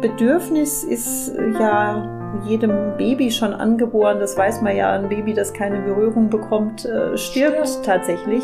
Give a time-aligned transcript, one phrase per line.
[0.00, 2.08] Bedürfnis ist ja
[2.44, 4.18] jedem Baby schon angeboren.
[4.18, 7.84] Das weiß man ja, ein Baby, das keine Berührung bekommt, äh, stirbt Stimmt.
[7.84, 8.42] tatsächlich.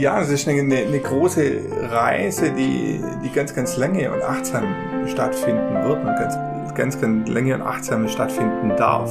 [0.00, 1.60] Ja, es ist eine, eine, große
[1.90, 4.64] Reise, die, die ganz, ganz lange und achtsam
[5.06, 6.36] stattfinden wird und ganz,
[6.74, 9.10] ganz, ganz lange und achtsam stattfinden darf.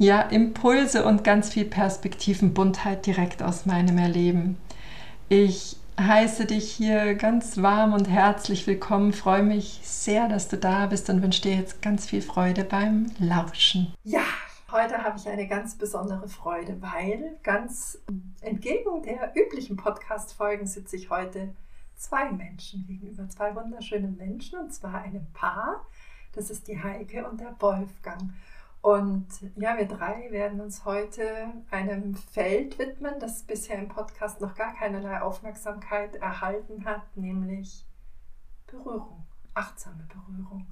[0.00, 4.56] ja, Impulse und ganz viel Perspektivenbuntheit direkt aus meinem Erleben.
[5.28, 10.86] Ich heiße dich hier ganz warm und herzlich willkommen, freue mich sehr, dass du da
[10.86, 13.92] bist und wünsche dir jetzt ganz viel Freude beim Lauschen.
[14.02, 14.22] Ja,
[14.72, 17.98] heute habe ich eine ganz besondere Freude, weil ganz
[18.40, 21.52] entgegen der üblichen Podcast-Folgen sitze ich heute
[21.94, 25.84] zwei Menschen gegenüber, zwei wunderschönen Menschen und zwar einem Paar.
[26.32, 28.32] Das ist die Heike und der Wolfgang.
[28.82, 31.22] Und ja, wir drei werden uns heute
[31.70, 37.86] einem Feld widmen, das bisher im Podcast noch gar keinerlei Aufmerksamkeit erhalten hat, nämlich
[38.66, 40.66] Berührung, achtsame Berührung.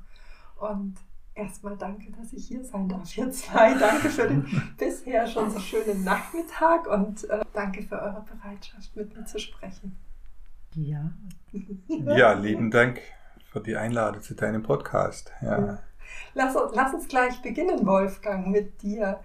[0.56, 0.96] Und
[1.34, 3.74] erstmal danke, dass ich hier sein darf, ihr zwei.
[3.74, 4.46] Danke für den
[4.78, 9.96] bisher schon so schönen Nachmittag und äh, danke für eure Bereitschaft, mit mir zu sprechen.
[10.74, 11.12] Ja.
[11.88, 13.00] Ja, lieben Dank
[13.50, 15.32] für die Einladung zu deinem Podcast.
[15.40, 15.78] Ja.
[16.34, 19.20] Lass, lass uns gleich beginnen, Wolfgang, mit dir.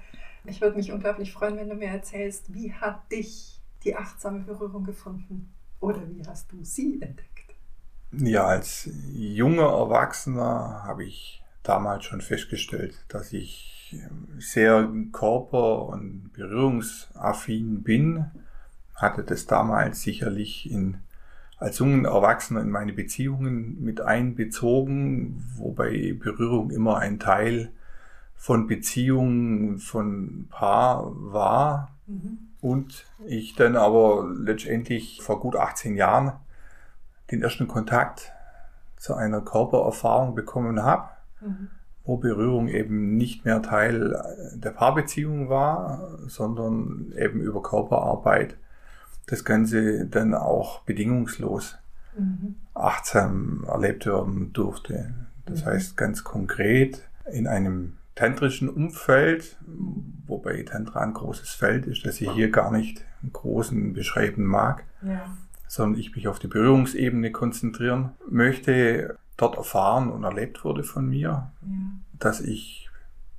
[0.45, 4.84] Ich würde mich unglaublich freuen, wenn du mir erzählst, wie hat dich die achtsame Berührung
[4.84, 5.53] gefunden?
[5.80, 7.56] Oder wie hast du sie entdeckt?
[8.12, 14.00] Ja, als junger Erwachsener habe ich damals schon festgestellt, dass ich
[14.38, 18.25] sehr körper- und berührungsaffin bin.
[18.96, 21.00] Hatte das damals sicherlich in
[21.63, 27.72] als junger Erwachsener in meine Beziehungen mit einbezogen, wobei Berührung immer ein Teil
[28.35, 31.96] von Beziehungen von Paar war.
[32.06, 32.40] Mhm.
[32.59, 36.34] Und ich dann aber letztendlich vor gut 18 Jahren
[37.31, 38.34] den ersten Kontakt
[38.97, 41.69] zu einer Körpererfahrung bekommen habe, mhm.
[42.03, 44.22] wo Berührung eben nicht mehr Teil
[44.53, 48.57] der Paarbeziehung war, sondern eben über Körperarbeit
[49.28, 51.78] das Ganze dann auch bedingungslos
[52.17, 52.56] mhm.
[52.73, 55.13] achtsam erlebt werden durfte.
[55.45, 55.66] Das mhm.
[55.66, 57.01] heißt ganz konkret
[57.31, 59.57] in einem tantrischen Umfeld,
[60.28, 64.84] wobei Tantra ein großes Feld ist, das ich hier gar nicht im Großen beschreiben mag,
[65.01, 65.25] ja.
[65.67, 71.51] sondern ich mich auf die Berührungsebene konzentrieren möchte, dort erfahren und erlebt wurde von mir,
[71.61, 71.72] ja.
[72.19, 72.90] dass ich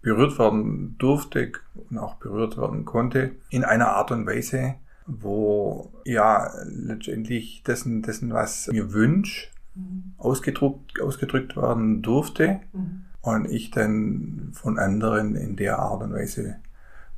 [0.02, 1.52] berührt werden durfte
[1.88, 4.74] und auch berührt werden konnte in einer Art und Weise,
[5.06, 10.14] wo ja letztendlich dessen, dessen was mir wünsch, mhm.
[10.18, 13.04] ausgedrückt, ausgedrückt werden durfte mhm.
[13.20, 16.56] und ich dann von anderen in der Art und Weise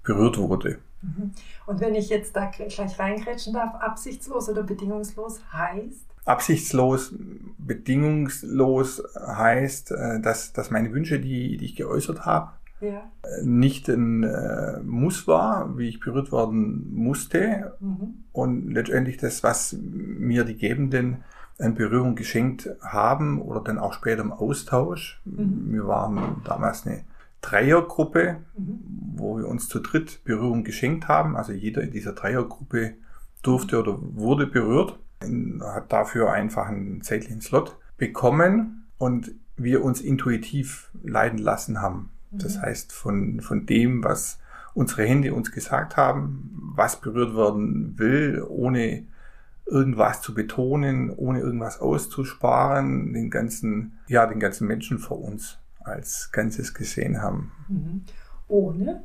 [0.03, 0.79] berührt wurde.
[1.03, 1.33] Mhm.
[1.67, 6.07] Und wenn ich jetzt da gleich reingrätschen darf, absichtslos oder bedingungslos heißt?
[6.25, 7.15] Absichtslos,
[7.59, 12.51] bedingungslos heißt, äh, dass, dass meine Wünsche, die, die ich geäußert habe,
[12.81, 13.11] ja.
[13.43, 17.77] nicht ein äh, Muss war, wie ich berührt werden musste.
[17.81, 18.25] Mhm.
[18.33, 21.25] Und letztendlich das, was mir die Gebenden
[21.59, 25.21] an Berührung geschenkt haben oder dann auch später im Austausch.
[25.25, 25.73] Mhm.
[25.73, 27.05] Wir waren damals eine
[27.41, 28.79] Dreiergruppe, mhm.
[29.15, 31.37] wo wir uns zu dritt Berührung geschenkt haben.
[31.37, 32.95] Also jeder in dieser Dreiergruppe
[33.43, 34.99] durfte oder wurde berührt,
[35.61, 42.11] hat dafür einfach einen zeitlichen Slot bekommen und wir uns intuitiv leiden lassen haben.
[42.31, 42.63] Das mhm.
[42.63, 44.39] heißt, von, von dem, was
[44.75, 49.05] unsere Hände uns gesagt haben, was berührt werden will, ohne
[49.65, 56.31] irgendwas zu betonen, ohne irgendwas auszusparen, den ganzen, ja, den ganzen Menschen vor uns als
[56.33, 57.53] Ganzes gesehen haben.
[57.69, 58.03] Mhm.
[58.49, 59.03] Ohne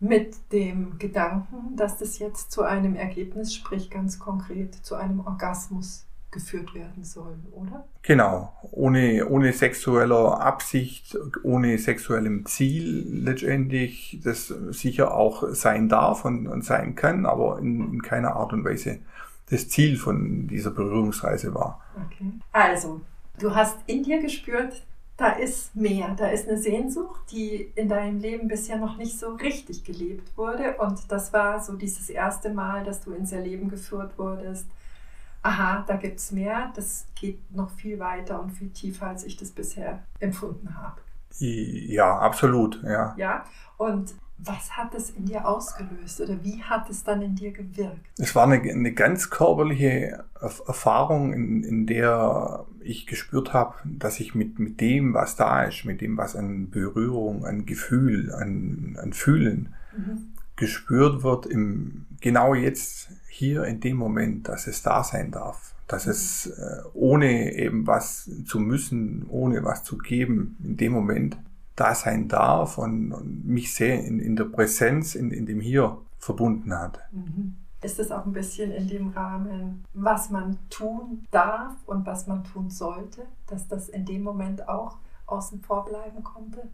[0.00, 6.06] mit dem Gedanken, dass das jetzt zu einem Ergebnis, sprich ganz konkret zu einem Orgasmus
[6.34, 7.86] geführt werden soll, oder?
[8.02, 16.46] Genau, ohne, ohne sexueller Absicht, ohne sexuellem Ziel letztendlich, das sicher auch sein darf und,
[16.46, 18.98] und sein kann, aber in, in keiner Art und Weise
[19.48, 21.80] das Ziel von dieser Berührungsreise war.
[22.06, 22.32] Okay.
[22.52, 23.00] Also,
[23.38, 24.84] du hast in dir gespürt,
[25.16, 29.34] da ist mehr, da ist eine Sehnsucht, die in deinem Leben bisher noch nicht so
[29.34, 30.76] richtig gelebt wurde.
[30.78, 34.66] Und das war so dieses erste Mal, dass du ins Erleben geführt wurdest.
[35.44, 39.36] Aha, da gibt es mehr, das geht noch viel weiter und viel tiefer, als ich
[39.36, 41.02] das bisher empfunden habe.
[41.38, 43.14] Ja, absolut, ja.
[43.18, 43.44] Ja,
[43.76, 48.00] und was hat es in dir ausgelöst oder wie hat es dann in dir gewirkt?
[48.18, 54.34] Es war eine, eine ganz körperliche Erfahrung, in, in der ich gespürt habe, dass ich
[54.34, 59.12] mit, mit dem, was da ist, mit dem, was an Berührung, an Gefühl, an, an
[59.12, 60.33] Fühlen mhm.
[60.56, 65.74] Gespürt wird, im, genau jetzt hier in dem Moment, dass es da sein darf.
[65.88, 71.36] Dass es äh, ohne eben was zu müssen, ohne was zu geben, in dem Moment
[71.76, 75.98] da sein darf und, und mich sehr in, in der Präsenz, in, in dem Hier
[76.18, 77.00] verbunden hat.
[77.12, 77.56] Mhm.
[77.82, 82.42] Ist es auch ein bisschen in dem Rahmen, was man tun darf und was man
[82.44, 84.96] tun sollte, dass das in dem Moment auch
[85.26, 86.70] außen vor bleiben konnte?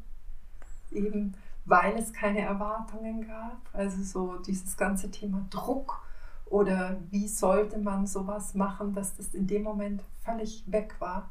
[0.92, 1.34] Eben
[1.64, 6.02] weil es keine Erwartungen gab, also so dieses ganze Thema Druck
[6.46, 11.30] oder wie sollte man sowas machen, dass das in dem Moment völlig weg war?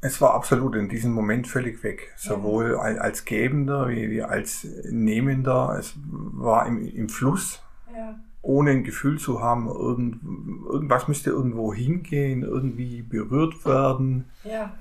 [0.00, 2.12] Es war absolut in diesem Moment völlig weg.
[2.16, 2.78] Sowohl ja.
[2.78, 5.76] als Gebender wie, als Nehmender.
[5.78, 7.62] Es war im, im Fluss.
[7.94, 8.18] Ja.
[8.42, 10.22] Ohne ein Gefühl zu haben, irgend,
[10.68, 14.26] irgendwas müsste irgendwo hingehen, irgendwie berührt werden.
[14.44, 14.72] Ja.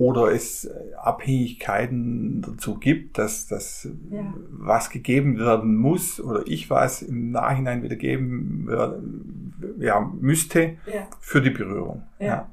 [0.00, 0.66] Oder es
[0.96, 4.32] Abhängigkeiten dazu gibt, dass, dass ja.
[4.50, 8.66] was gegeben werden muss oder ich was im Nachhinein wieder geben
[9.78, 10.78] ja, müsste
[11.20, 12.02] für die Berührung.
[12.18, 12.48] Ja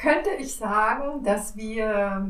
[0.00, 2.26] könnte ich sagen, dass wir,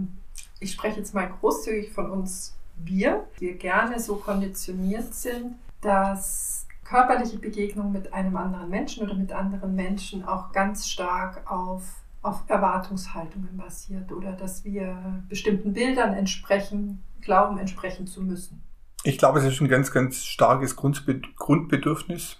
[0.58, 7.38] ich spreche jetzt mal großzügig von uns, wir, wir gerne so konditioniert sind, dass körperliche
[7.38, 11.82] Begegnung mit einem anderen Menschen oder mit anderen Menschen auch ganz stark auf,
[12.22, 18.62] auf Erwartungshaltungen basiert oder dass wir bestimmten Bildern entsprechen, glauben entsprechen zu müssen.
[19.04, 22.36] Ich glaube, es ist ein ganz, ganz starkes Grundbedürfnis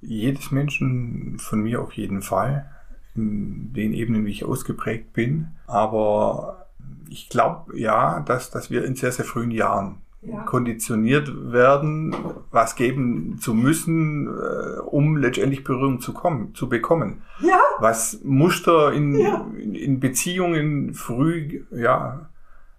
[0.00, 2.70] jedes Menschen, von mir auf jeden Fall
[3.14, 5.48] in den Ebenen, wie ich ausgeprägt bin.
[5.66, 6.68] Aber
[7.08, 10.42] ich glaube ja, dass, dass wir in sehr, sehr frühen Jahren ja.
[10.42, 12.14] konditioniert werden,
[12.50, 17.22] was geben zu müssen, äh, um letztendlich Berührung zu kommen, zu bekommen.
[17.40, 17.60] Ja.
[17.80, 19.46] Was Muster in, ja.
[19.58, 22.30] in, in, Beziehungen früh, ja,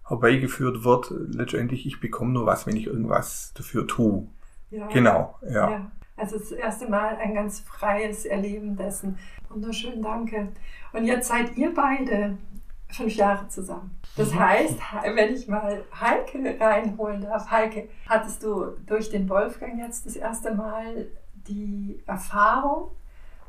[0.06, 4.26] herbeigeführt wird, letztendlich, ich bekomme nur was, wenn ich irgendwas dafür tue.
[4.70, 4.86] Ja.
[4.88, 5.70] Genau, ja.
[5.70, 5.92] ja.
[6.16, 9.18] Also das erste Mal ein ganz freies Erleben dessen.
[9.48, 10.48] Wunderschön, danke.
[10.92, 12.36] Und jetzt seid ihr beide
[12.88, 13.90] fünf Jahre zusammen.
[14.16, 14.40] Das mhm.
[14.40, 14.78] heißt,
[15.14, 20.54] wenn ich mal Heike reinholen darf, Heike, hattest du durch den Wolfgang jetzt das erste
[20.54, 21.06] Mal
[21.48, 22.90] die Erfahrung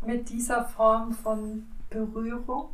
[0.06, 2.70] mit dieser Form von Berührung,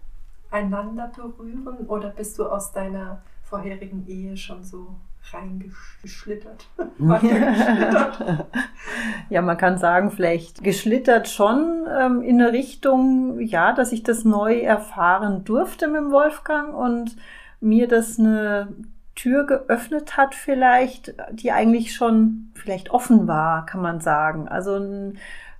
[0.51, 4.95] einander berühren, oder bist du aus deiner vorherigen Ehe schon so
[5.33, 6.67] reingeschlittert.
[9.29, 14.23] ja, man kann sagen, vielleicht geschlittert schon ähm, in eine Richtung, ja, dass ich das
[14.23, 17.17] neu erfahren durfte mit dem Wolfgang und
[17.59, 18.75] mir das eine
[19.15, 24.47] Tür geöffnet hat vielleicht, die eigentlich schon vielleicht offen war, kann man sagen.
[24.47, 25.17] Also ein,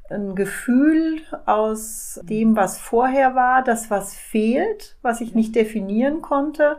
[0.09, 6.77] ein Gefühl aus dem, was vorher war, das was fehlt, was ich nicht definieren konnte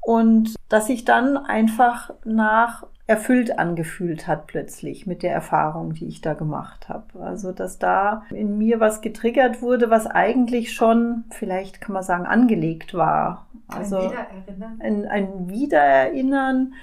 [0.00, 6.20] und dass sich dann einfach nach erfüllt angefühlt hat plötzlich mit der Erfahrung, die ich
[6.20, 7.20] da gemacht habe.
[7.20, 12.26] Also dass da in mir was getriggert wurde, was eigentlich schon, vielleicht kann man sagen,
[12.26, 13.47] angelegt war.
[13.68, 14.80] Also ein Wiedererinnern.
[14.80, 16.74] Ein, ein Wiedererinnern.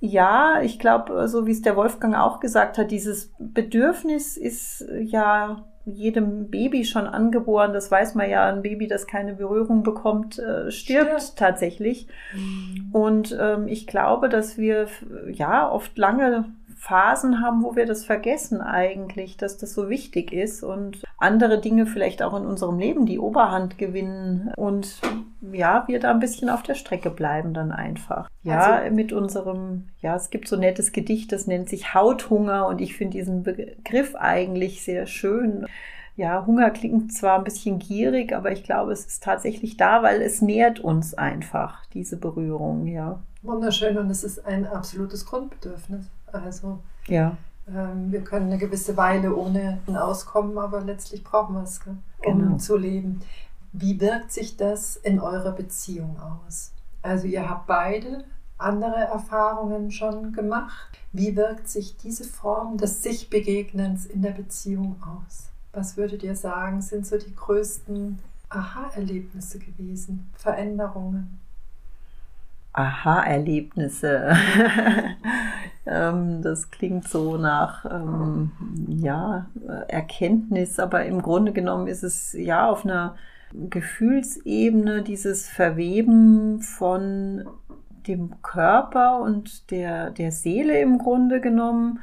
[0.00, 5.64] Ja, ich glaube, so wie es der Wolfgang auch gesagt hat, dieses Bedürfnis ist ja
[5.86, 7.72] jedem Baby schon angeboren.
[7.72, 11.38] Das weiß man ja, ein Baby, das keine Berührung bekommt, äh, stirbt, stirbt.
[11.38, 12.08] tatsächlich.
[12.34, 12.88] Mhm.
[12.92, 14.88] Und ähm, ich glaube, dass wir
[15.30, 20.62] ja oft lange Phasen haben, wo wir das vergessen eigentlich, dass das so wichtig ist
[20.62, 25.00] und andere Dinge vielleicht auch in unserem Leben die Oberhand gewinnen und
[25.52, 28.28] ja, wir da ein bisschen auf der Strecke bleiben dann einfach.
[28.42, 32.66] Ja, also, mit unserem, ja, es gibt so ein nettes Gedicht, das nennt sich Hauthunger
[32.66, 35.66] und ich finde diesen Begriff eigentlich sehr schön.
[36.16, 40.22] Ja, Hunger klingt zwar ein bisschen gierig, aber ich glaube, es ist tatsächlich da, weil
[40.22, 43.20] es nährt uns einfach, diese Berührung, ja.
[43.42, 46.06] Wunderschön und es ist ein absolutes Grundbedürfnis.
[46.34, 47.36] Also ja.
[47.68, 51.80] ähm, wir können eine gewisse Weile ohne auskommen, aber letztlich brauchen wir es,
[52.24, 52.56] um genau.
[52.56, 53.20] zu leben.
[53.72, 56.72] Wie wirkt sich das in eurer Beziehung aus?
[57.02, 58.24] Also ihr habt beide
[58.58, 60.98] andere Erfahrungen schon gemacht.
[61.12, 65.48] Wie wirkt sich diese Form des Sich-Begegnens in der Beziehung aus?
[65.72, 71.40] Was würdet ihr sagen, sind so die größten Aha-Erlebnisse gewesen, Veränderungen?
[72.74, 74.36] Aha-Erlebnisse.
[75.86, 78.52] Ähm, das klingt so nach ähm,
[78.88, 79.50] ja,
[79.86, 83.16] Erkenntnis, aber im Grunde genommen ist es ja auf einer
[83.52, 87.44] Gefühlsebene dieses Verweben von
[88.06, 92.00] dem Körper und der, der Seele im Grunde genommen,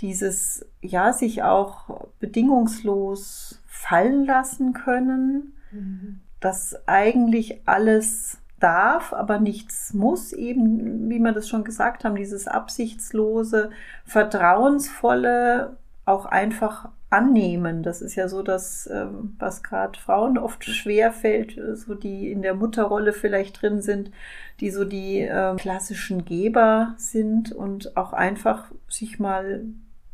[0.00, 6.20] dieses ja sich auch bedingungslos fallen lassen können, mhm.
[6.40, 12.48] dass eigentlich alles darf, aber nichts muss, eben, wie wir das schon gesagt haben, dieses
[12.48, 13.70] absichtslose,
[14.04, 17.84] vertrauensvolle, auch einfach annehmen.
[17.84, 22.42] Das ist ja so das, ähm, was gerade Frauen oft schwer fällt, so die in
[22.42, 24.10] der Mutterrolle vielleicht drin sind,
[24.58, 29.64] die so die äh, klassischen Geber sind und auch einfach sich mal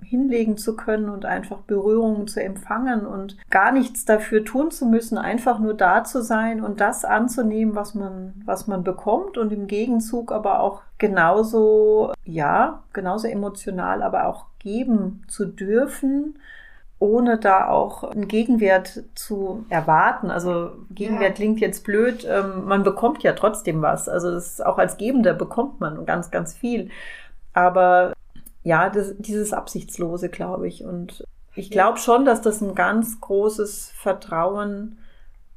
[0.03, 5.19] hinlegen zu können und einfach Berührungen zu empfangen und gar nichts dafür tun zu müssen,
[5.19, 9.67] einfach nur da zu sein und das anzunehmen, was man, was man bekommt und im
[9.67, 16.37] Gegenzug aber auch genauso, ja, genauso emotional, aber auch geben zu dürfen
[17.03, 20.31] ohne da auch einen Gegenwert zu erwarten.
[20.31, 24.09] Also Gegenwert klingt jetzt blöd, ähm, man bekommt ja trotzdem was.
[24.09, 26.91] Also das ist, auch als Gebender bekommt man ganz, ganz viel.
[27.55, 28.13] Aber
[28.63, 30.85] ja, das, dieses Absichtslose, glaube ich.
[30.85, 34.99] Und ich glaube schon, dass das ein ganz großes Vertrauen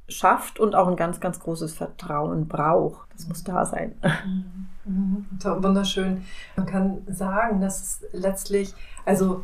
[0.07, 3.07] schafft und auch ein ganz, ganz großes Vertrauen braucht.
[3.13, 3.95] Das muss da sein.
[4.87, 5.25] Mhm.
[5.41, 5.63] mhm.
[5.63, 6.21] Wunderschön.
[6.55, 8.71] Man kann sagen, dass es letztlich,
[9.03, 9.43] also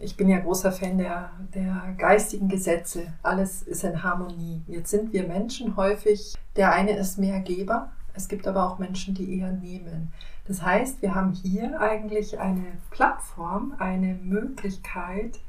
[0.00, 3.06] ich bin ja großer Fan der, der geistigen Gesetze.
[3.22, 4.60] Alles ist in Harmonie.
[4.66, 9.14] Jetzt sind wir Menschen häufig, der eine ist mehr Geber, es gibt aber auch Menschen,
[9.14, 10.12] die eher nehmen.
[10.46, 15.40] Das heißt, wir haben hier eigentlich eine Plattform, eine Möglichkeit,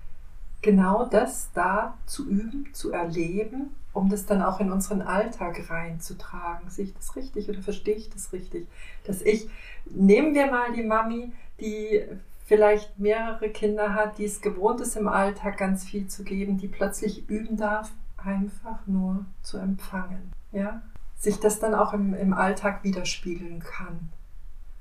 [0.62, 6.70] genau das da zu üben, zu erleben, um das dann auch in unseren Alltag reinzutragen.
[6.70, 8.68] Sehe ich das richtig oder verstehe ich das richtig?
[9.06, 9.50] Dass ich,
[9.86, 12.04] nehmen wir mal die Mami, die
[12.46, 16.68] vielleicht mehrere Kinder hat, die es gewohnt ist, im Alltag ganz viel zu geben, die
[16.68, 20.32] plötzlich üben darf, einfach nur zu empfangen.
[20.52, 20.82] Ja?
[21.24, 24.10] Sich das dann auch im, im Alltag widerspiegeln kann.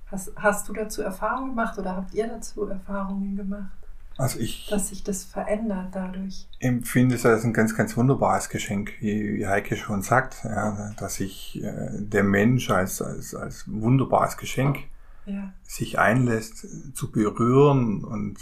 [0.06, 3.70] Hast, hast du dazu Erfahrungen gemacht oder habt ihr dazu Erfahrungen gemacht?
[4.18, 6.48] Also ich dass sich das verändert dadurch.
[6.58, 11.62] empfinde es als ein ganz, ganz wunderbares Geschenk, wie Heike schon sagt, ja, dass sich
[11.62, 14.80] äh, der Mensch als, als, als wunderbares Geschenk
[15.26, 15.52] ja.
[15.62, 18.36] sich einlässt zu berühren und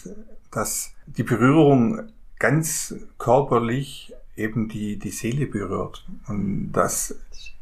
[0.51, 7.15] dass die Berührung ganz körperlich eben die, die Seele berührt und das,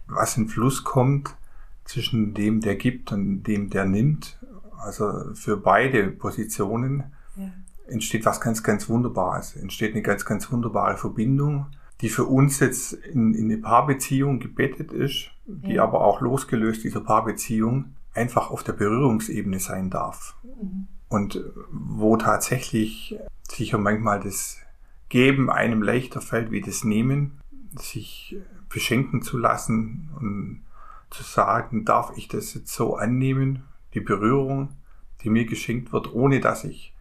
[0.09, 1.35] was in Fluss kommt,
[1.85, 4.39] zwischen dem, der gibt und dem, der nimmt,
[4.79, 7.05] also für beide Positionen,
[7.37, 7.51] ja.
[7.87, 9.57] entsteht was ganz, ganz Wunderbares.
[9.57, 11.67] Entsteht eine ganz, ganz wunderbare Verbindung,
[12.01, 15.83] die für uns jetzt in, in eine Paarbeziehung gebettet ist, die ja.
[15.83, 20.37] aber auch losgelöst dieser Paarbeziehung einfach auf der Berührungsebene sein darf.
[20.45, 20.89] Mhm.
[21.09, 24.59] Und wo tatsächlich sicher manchmal das
[25.09, 27.41] Geben einem leichter fällt wie das Nehmen,
[27.79, 28.37] sich
[28.69, 30.65] beschenken zu lassen und
[31.11, 34.71] zu sagen, darf ich das jetzt so annehmen, die Berührung,
[35.23, 36.95] die mir geschenkt wird, ohne dass ich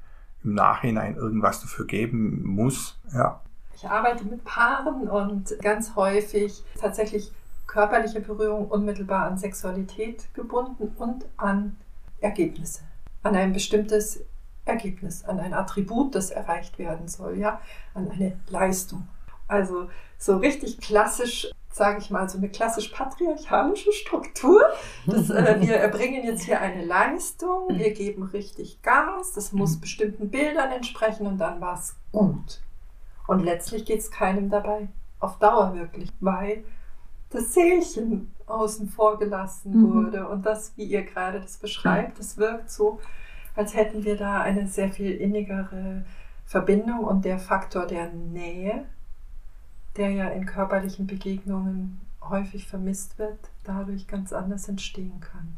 [0.44, 3.00] im Nachhinein irgendwas dafür geben muss.
[3.14, 3.42] Ja.
[3.76, 7.32] Ich arbeite mit Paaren und ganz häufig tatsächlich
[7.68, 11.76] körperliche Berührung unmittelbar an Sexualität gebunden und an
[12.22, 12.82] Ergebnisse,
[13.24, 14.22] an ein bestimmtes
[14.66, 17.62] Ergebnis, an ein Attribut, das erreicht werden soll, ja,
[17.94, 19.08] an eine Leistung.
[19.48, 24.62] Also so richtig klassisch sage ich mal, so eine klassisch patriarchalische Struktur.
[25.06, 30.30] Das, äh, wir erbringen jetzt hier eine Leistung, wir geben richtig Gas, das muss bestimmten
[30.30, 32.62] Bildern entsprechen und dann war es gut.
[33.28, 34.90] Und letztlich geht es keinem dabei
[35.20, 36.64] auf Dauer wirklich, weil
[37.30, 39.94] das Seelchen außen vor gelassen mhm.
[39.94, 40.28] wurde.
[40.28, 43.00] Und das, wie ihr gerade das beschreibt, das wirkt so,
[43.56, 46.06] als hätten wir da eine sehr viel innigere
[46.46, 48.86] Verbindung und der Faktor der Nähe
[49.98, 52.00] der ja in körperlichen Begegnungen
[52.30, 55.58] häufig vermisst wird, dadurch ganz anders entstehen kann.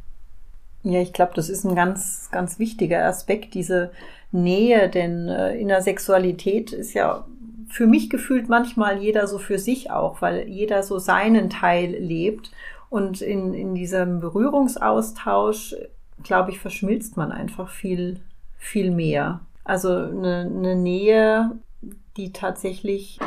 [0.83, 3.91] Ja, ich glaube, das ist ein ganz, ganz wichtiger Aspekt, diese
[4.31, 7.25] Nähe, denn äh, in der Sexualität ist ja
[7.69, 12.51] für mich gefühlt manchmal jeder so für sich auch, weil jeder so seinen Teil lebt.
[12.89, 15.75] Und in, in diesem Berührungsaustausch,
[16.23, 18.19] glaube ich, verschmilzt man einfach viel,
[18.57, 19.41] viel mehr.
[19.63, 21.51] Also eine, eine Nähe,
[22.17, 23.19] die tatsächlich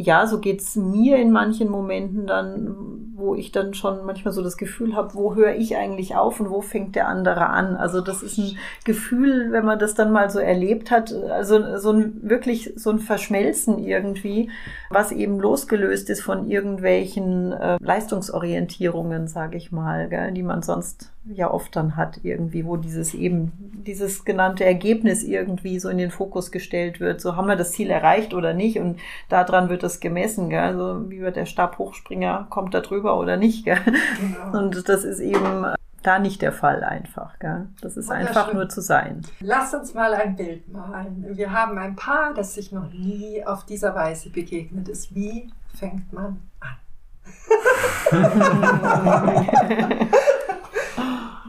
[0.00, 4.56] ja, so geht's mir in manchen Momenten dann, wo ich dann schon manchmal so das
[4.56, 7.76] Gefühl habe, wo höre ich eigentlich auf und wo fängt der andere an.
[7.76, 11.92] Also das ist ein Gefühl, wenn man das dann mal so erlebt hat, also so
[11.92, 14.50] ein wirklich so ein Verschmelzen irgendwie,
[14.88, 21.12] was eben losgelöst ist von irgendwelchen äh, Leistungsorientierungen, sage ich mal, gell, die man sonst
[21.24, 23.52] ja oft dann hat irgendwie, wo dieses eben,
[23.86, 27.20] dieses genannte Ergebnis irgendwie so in den Fokus gestellt wird.
[27.20, 28.98] So haben wir das Ziel erreicht oder nicht und
[29.28, 30.60] daran wird das gemessen, gell?
[30.60, 33.78] Also wie wird der Stabhochspringer, kommt da drüber oder nicht, gell?
[34.20, 34.58] Genau.
[34.58, 35.66] Und das ist eben
[36.02, 37.38] da nicht der Fall einfach.
[37.38, 37.68] Gell?
[37.80, 39.22] Das ist einfach nur zu sein.
[39.40, 41.26] Lass uns mal ein Bild malen.
[41.36, 45.14] Wir haben ein Paar, das sich noch nie auf dieser Weise begegnet ist.
[45.14, 46.76] Wie fängt man an?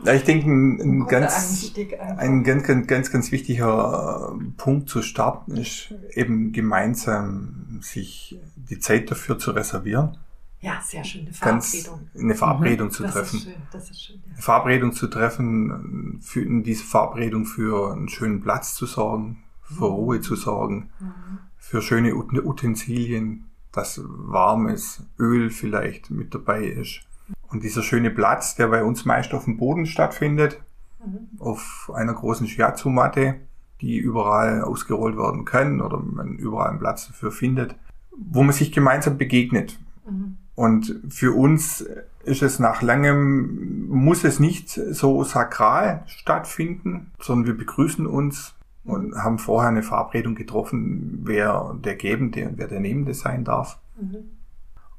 [0.03, 1.73] Ja, ich denke, ein, ganz,
[2.17, 9.11] ein ganz, ganz, ganz, ganz wichtiger Punkt zu starten ist eben gemeinsam sich die Zeit
[9.11, 10.17] dafür zu reservieren.
[10.59, 11.99] Ja, sehr schön, eine Verabredung.
[12.13, 12.91] Ganz eine Verabredung mhm.
[12.91, 13.35] zu das treffen.
[13.37, 14.15] Ist schön, das ist schön.
[14.25, 14.33] Ja.
[14.33, 19.87] Eine Verabredung zu treffen, für in diese Verabredung für einen schönen Platz zu sorgen, für
[19.87, 19.95] mhm.
[19.95, 21.39] Ruhe zu sorgen, mhm.
[21.57, 27.01] für schöne Utensilien, dass warmes Öl vielleicht mit dabei ist.
[27.49, 30.61] Und dieser schöne Platz, der bei uns meist auf dem Boden stattfindet,
[31.05, 31.39] mhm.
[31.39, 33.35] auf einer großen Shiatsu-Matte,
[33.81, 37.75] die überall ausgerollt werden kann oder man überall einen Platz dafür findet,
[38.15, 39.79] wo man sich gemeinsam begegnet.
[40.07, 40.37] Mhm.
[40.55, 41.85] Und für uns
[42.23, 49.15] ist es nach langem, muss es nicht so sakral stattfinden, sondern wir begrüßen uns und
[49.15, 53.79] haben vorher eine Verabredung getroffen, wer der Gebende und wer der Nehmende sein darf.
[53.99, 54.17] Mhm.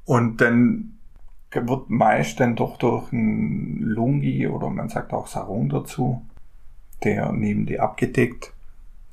[0.05, 0.97] Und dann
[1.55, 6.25] wird meist dann doch durch ein Lungi oder man sagt auch Sarong dazu,
[7.03, 8.53] der Nehmende abgedeckt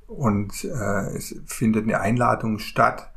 [0.06, 3.10] und äh, es findet eine Einladung statt,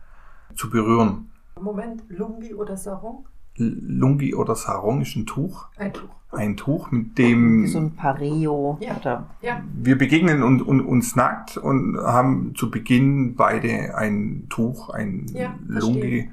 [0.56, 1.32] zu berühren.
[1.60, 3.26] Moment, Lungi oder Sarong?
[3.56, 5.68] Lungi oder Sarong ist ein Tuch.
[5.78, 6.10] Ein Tuch.
[6.32, 7.64] Ein Tuch, mit dem.
[7.64, 8.78] Wie so ein Pareo.
[8.82, 8.98] Ja.
[8.98, 9.64] Oder ja.
[9.76, 15.56] Wir begegnen und, und, uns nackt und haben zu Beginn beide ein Tuch, ein ja,
[15.68, 16.32] Lungi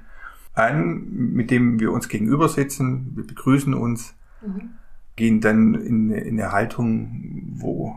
[0.61, 3.13] an, mit dem wir uns gegenüber sitzen.
[3.15, 4.71] Wir begrüßen uns, mhm.
[5.17, 7.97] gehen dann in, in eine Haltung, wo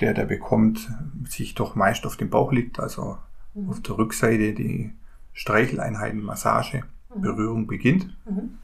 [0.00, 0.90] der, der bekommt,
[1.28, 3.18] sich doch meist auf dem Bauch liegt, also
[3.54, 3.70] mhm.
[3.70, 4.92] auf der Rückseite die
[5.32, 6.82] Streicheleinheiten, Massage,
[7.14, 7.20] mhm.
[7.20, 8.16] Berührung beginnt.
[8.24, 8.58] Mhm.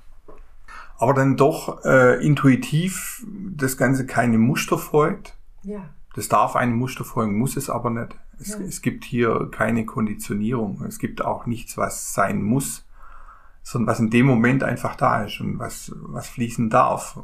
[0.98, 5.36] Aber dann doch äh, intuitiv das Ganze keine Muster folgt.
[5.62, 5.88] Ja.
[6.14, 8.16] Das darf einem Muster folgen, muss es aber nicht.
[8.38, 8.60] Es, ja.
[8.60, 10.84] es gibt hier keine Konditionierung.
[10.84, 12.84] Es gibt auch nichts, was sein muss,
[13.62, 17.18] sondern was in dem Moment einfach da ist und was, was fließen darf.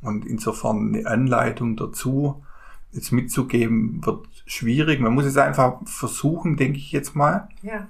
[0.00, 2.44] Und insofern eine Anleitung dazu
[2.92, 5.00] jetzt mitzugeben, wird schwierig.
[5.00, 7.48] Man muss es einfach versuchen, denke ich jetzt mal.
[7.62, 7.86] Ja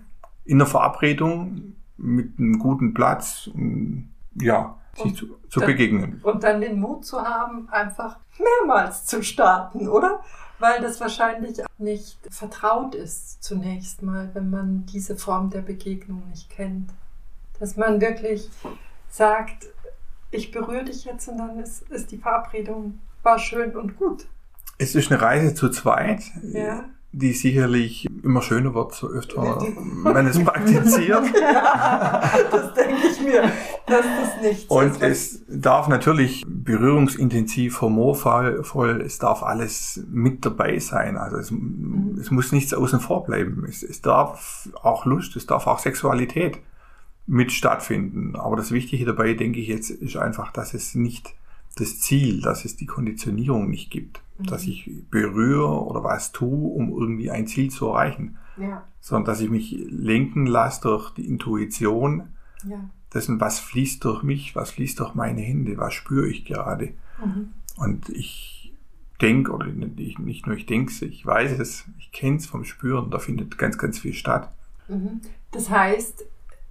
[0.48, 3.50] in der Verabredung mit einem guten Platz,
[4.34, 6.20] ja, sich und zu, zu dann, begegnen.
[6.22, 10.20] Und dann den Mut zu haben, einfach mehrmals zu starten, oder?
[10.58, 16.48] Weil das wahrscheinlich nicht vertraut ist zunächst mal, wenn man diese Form der Begegnung nicht
[16.48, 16.90] kennt.
[17.60, 18.48] Dass man wirklich
[19.10, 19.66] sagt,
[20.30, 24.26] ich berühre dich jetzt und dann ist, ist die Verabredung, war schön und gut.
[24.78, 26.22] Es ist eine Reise zu zweit.
[26.42, 31.24] Ja die sicherlich immer schöner wird, so öfter man es praktiziert.
[31.40, 33.50] ja, das denke ich mir,
[33.86, 41.16] dass das nicht Und es darf natürlich berührungsintensiv, humorvoll, es darf alles mit dabei sein.
[41.16, 42.18] Also es, mhm.
[42.20, 43.64] es muss nichts außen vor bleiben.
[43.66, 46.58] Es, es darf auch Lust, es darf auch Sexualität
[47.28, 48.34] mit stattfinden.
[48.34, 51.34] Aber das Wichtige dabei, denke ich jetzt, ist einfach, dass es nicht
[51.76, 54.46] das Ziel, dass es die Konditionierung nicht gibt, mhm.
[54.46, 58.82] dass ich berühre oder was tue, um irgendwie ein Ziel zu erreichen, ja.
[59.00, 62.30] sondern dass ich mich lenken lasse durch die Intuition
[62.64, 62.88] ja.
[63.12, 66.94] dessen, was fließt durch mich, was fließt durch meine Hände, was spüre ich gerade.
[67.22, 67.50] Mhm.
[67.76, 68.72] Und ich
[69.20, 73.10] denke, oder nicht nur ich denke es, ich weiß es, ich kenne es vom Spüren,
[73.10, 74.50] da findet ganz, ganz viel statt.
[74.88, 75.20] Mhm.
[75.52, 76.24] Das heißt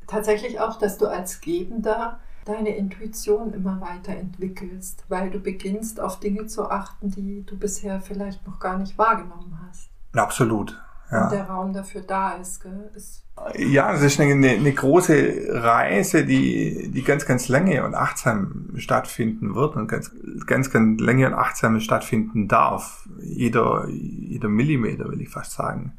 [0.07, 6.47] tatsächlich auch, dass du als Gebender deine Intuition immer weiterentwickelst, weil du beginnst auf Dinge
[6.47, 9.89] zu achten, die du bisher vielleicht noch gar nicht wahrgenommen hast.
[10.13, 10.81] Absolut.
[11.11, 11.25] Ja.
[11.25, 12.61] Und der Raum dafür da ist.
[12.61, 12.89] Gell?
[12.95, 18.71] ist ja, es ist eine, eine, große Reise, die, die ganz, ganz lange und achtsam
[18.77, 20.11] stattfinden wird und ganz,
[20.45, 23.07] ganz, ganz lange und achtsam stattfinden darf.
[23.21, 25.93] Jeder, jeder Millimeter, will ich fast sagen,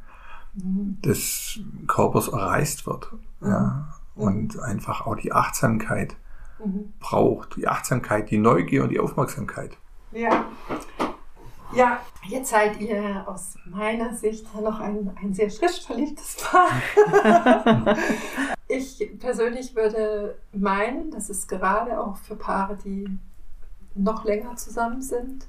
[0.54, 0.98] mhm.
[1.02, 3.12] des Körpers erreicht wird.
[3.40, 3.48] Mhm.
[3.48, 3.88] Ja.
[4.18, 6.16] Und einfach auch die Achtsamkeit
[6.64, 6.92] mhm.
[7.00, 7.56] braucht.
[7.56, 9.76] Die Achtsamkeit, die Neugier und die Aufmerksamkeit.
[10.12, 10.46] Ja.
[11.74, 16.70] Ja, jetzt seid ihr aus meiner Sicht noch ein, ein sehr frisch verliebtes Paar.
[18.68, 23.18] ich persönlich würde meinen, dass es gerade auch für Paare, die
[23.94, 25.46] noch länger zusammen sind,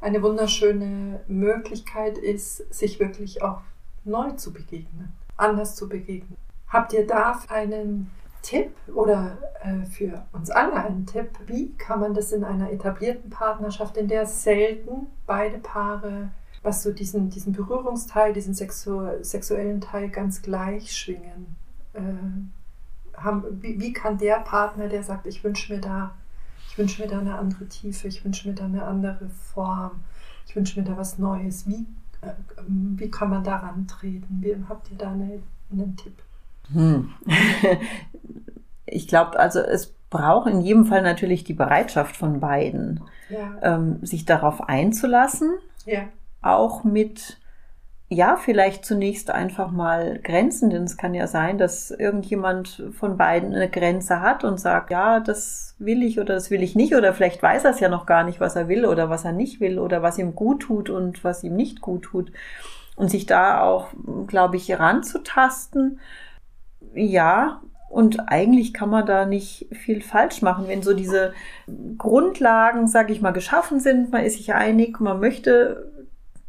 [0.00, 3.60] eine wunderschöne Möglichkeit ist, sich wirklich auch
[4.04, 6.38] neu zu begegnen, anders zu begegnen.
[6.68, 8.10] Habt ihr da einen
[8.42, 13.30] Tipp oder äh, für uns alle ein Tipp, wie kann man das in einer etablierten
[13.30, 16.30] Partnerschaft, in der selten beide Paare,
[16.62, 21.56] was so diesen, diesen Berührungsteil, diesen sexu sexuellen Teil ganz gleich schwingen,
[21.94, 22.00] äh,
[23.16, 26.14] haben, wie, wie kann der Partner, der sagt, ich wünsche mir da,
[26.68, 30.00] ich wünsche mir da eine andere Tiefe, ich wünsche mir da eine andere Form,
[30.46, 31.86] ich wünsche mir da was Neues, wie,
[32.20, 32.32] äh,
[32.68, 34.38] wie kann man da rantreten?
[34.40, 36.22] Wie, habt ihr da eine, einen Tipp?
[36.72, 37.10] Hm.
[38.86, 43.56] ich glaube, also es braucht in jedem Fall natürlich die Bereitschaft von beiden, ja.
[43.62, 45.52] ähm, sich darauf einzulassen,
[45.84, 46.04] ja.
[46.40, 47.38] auch mit
[48.10, 53.54] ja, vielleicht zunächst einfach mal Grenzen, denn es kann ja sein, dass irgendjemand von beiden
[53.54, 57.12] eine Grenze hat und sagt, ja, das will ich oder das will ich nicht oder
[57.12, 59.60] vielleicht weiß er es ja noch gar nicht, was er will oder was er nicht
[59.60, 62.32] will oder was ihm gut tut und was ihm nicht gut tut
[62.96, 63.88] und sich da auch,
[64.26, 66.00] glaube ich, ranzutasten.
[66.94, 71.32] Ja, und eigentlich kann man da nicht viel falsch machen, wenn so diese
[71.96, 75.90] Grundlagen, sage ich mal, geschaffen sind, man ist sich einig, man möchte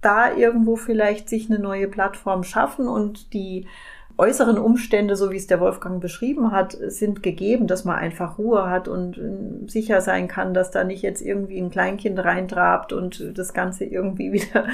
[0.02, 3.68] da irgendwo vielleicht sich eine neue Plattform schaffen und die
[4.20, 8.70] äußeren Umstände, so wie es der Wolfgang beschrieben hat, sind gegeben, dass man einfach Ruhe
[8.70, 13.38] hat und äh, sicher sein kann, dass da nicht jetzt irgendwie ein Kleinkind reintrabt und
[13.38, 14.66] das Ganze irgendwie wieder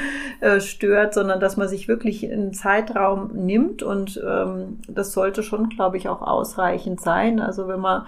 [0.41, 5.69] äh, stört, sondern dass man sich wirklich einen Zeitraum nimmt und ähm, das sollte schon,
[5.69, 7.39] glaube ich, auch ausreichend sein.
[7.39, 8.07] Also wenn man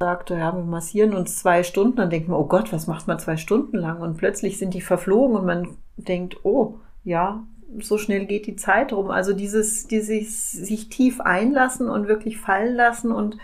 [0.00, 3.18] sagt, ja, wir massieren uns zwei Stunden, dann denkt man, oh Gott, was macht man
[3.18, 4.00] zwei Stunden lang?
[4.00, 7.44] Und plötzlich sind die verflogen und man denkt, oh, ja,
[7.80, 9.10] so schnell geht die Zeit rum.
[9.10, 13.36] Also dieses, dieses sich tief einlassen und wirklich fallen lassen und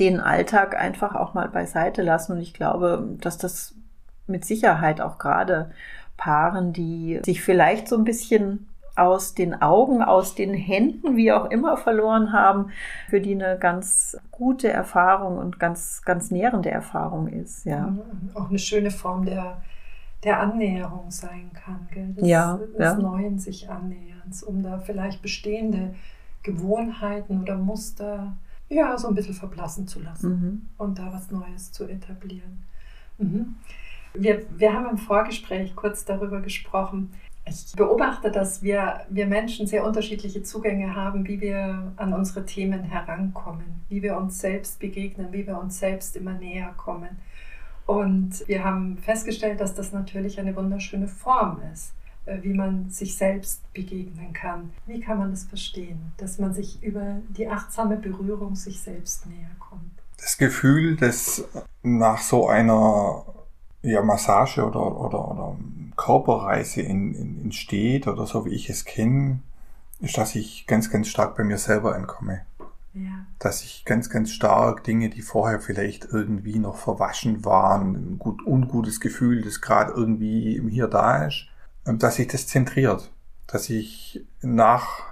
[0.00, 2.32] den Alltag einfach auch mal beiseite lassen.
[2.32, 3.74] Und ich glaube, dass das
[4.26, 5.70] mit Sicherheit auch gerade
[6.16, 11.50] Paaren, die sich vielleicht so ein bisschen aus den Augen, aus den Händen, wie auch
[11.50, 12.70] immer verloren haben,
[13.08, 17.64] für die eine ganz gute Erfahrung und ganz, ganz nährende Erfahrung ist.
[17.64, 17.92] Ja.
[18.34, 19.62] Auch eine schöne Form der,
[20.24, 22.12] der Annäherung sein kann, gell?
[22.14, 22.94] Des, ja, des ja.
[22.96, 25.94] Neuen sich annäherns, um da vielleicht bestehende
[26.42, 28.36] Gewohnheiten oder Muster
[28.68, 30.68] ja, so ein bisschen verblassen zu lassen mhm.
[30.78, 32.64] und da was Neues zu etablieren.
[33.18, 33.56] Mhm.
[34.14, 37.12] Wir, wir haben im Vorgespräch kurz darüber gesprochen,
[37.46, 42.84] ich beobachte, dass wir, wir Menschen sehr unterschiedliche Zugänge haben, wie wir an unsere Themen
[42.84, 47.18] herankommen, wie wir uns selbst begegnen, wie wir uns selbst immer näher kommen.
[47.86, 51.92] Und wir haben festgestellt, dass das natürlich eine wunderschöne Form ist,
[52.24, 54.70] äh, wie man sich selbst begegnen kann.
[54.86, 59.50] Wie kann man das verstehen, dass man sich über die achtsame Berührung sich selbst näher
[59.58, 59.82] kommt?
[60.16, 61.44] Das Gefühl, dass
[61.82, 63.24] nach so einer
[63.82, 65.56] ja, Massage oder, oder, oder
[65.96, 69.40] Körperreise in, in, entsteht oder so wie ich es kenne,
[70.00, 72.40] ist, dass ich ganz, ganz stark bei mir selber ankomme.
[72.94, 73.26] Ja.
[73.40, 78.46] Dass ich ganz, ganz stark Dinge, die vorher vielleicht irgendwie noch verwaschen waren, ein gut,
[78.46, 81.46] ungutes Gefühl, das gerade irgendwie hier da ist,
[81.86, 83.12] ähm, dass sich das zentriert.
[83.46, 85.02] Dass ich nach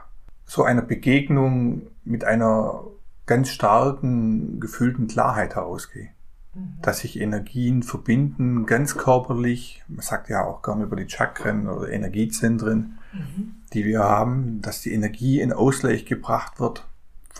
[0.46, 2.84] so einer Begegnung mit einer
[3.26, 6.10] ganz starken, gefühlten Klarheit herausgehe.
[6.54, 6.82] Mhm.
[6.82, 9.82] dass sich Energien verbinden, ganz körperlich.
[9.88, 13.54] Man sagt ja auch gerne über die Chakren oder Energiezentren, mhm.
[13.72, 16.86] die wir haben, dass die Energie in Ausgleich gebracht wird,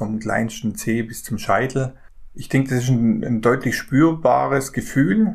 [0.07, 1.95] vom kleinsten Zeh bis zum Scheitel.
[2.35, 5.35] Ich denke, das ist ein, ein deutlich spürbares Gefühl,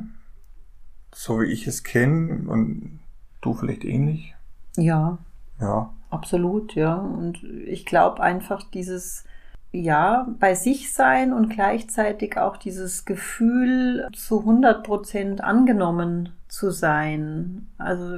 [1.13, 2.99] so wie ich es kenne und
[3.41, 4.35] du vielleicht ähnlich.
[4.75, 5.17] Ja.
[5.59, 5.93] Ja.
[6.09, 6.95] Absolut, ja.
[6.95, 9.25] Und ich glaube einfach dieses
[9.71, 17.67] ja, bei sich sein und gleichzeitig auch dieses Gefühl, zu 100 Prozent angenommen zu sein.
[17.77, 18.17] Also,